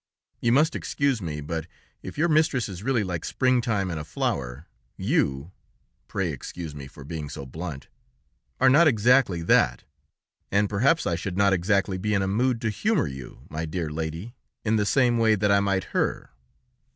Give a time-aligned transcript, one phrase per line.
[0.39, 1.67] 'You must excuse me, but
[2.01, 4.65] if your mistress is really like springtime and a flower,
[4.97, 5.51] you
[6.07, 7.87] (pray excuse me for being so blunt)
[8.59, 9.83] are not exactly that,
[10.51, 13.91] and perhaps I should not exactly be in a mood to humor you, my dear
[13.91, 14.33] lady,
[14.65, 16.31] in the same way that I might her.'